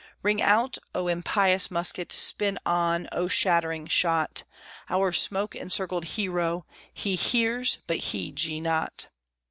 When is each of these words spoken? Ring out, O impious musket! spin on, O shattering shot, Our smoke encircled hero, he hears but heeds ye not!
Ring 0.23 0.41
out, 0.41 0.79
O 0.95 1.07
impious 1.07 1.69
musket! 1.69 2.11
spin 2.11 2.57
on, 2.65 3.07
O 3.11 3.27
shattering 3.27 3.85
shot, 3.85 4.45
Our 4.89 5.11
smoke 5.11 5.55
encircled 5.55 6.05
hero, 6.17 6.65
he 6.91 7.15
hears 7.15 7.77
but 7.85 7.97
heeds 7.97 8.47
ye 8.47 8.59
not! 8.61 9.09